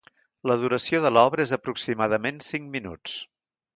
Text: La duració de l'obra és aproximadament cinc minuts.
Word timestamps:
La 0.51 0.55
duració 0.61 1.01
de 1.03 1.11
l'obra 1.17 1.43
és 1.47 1.53
aproximadament 1.57 2.41
cinc 2.47 2.67
minuts. 2.79 3.19